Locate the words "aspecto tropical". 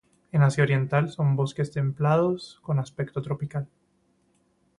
2.79-3.67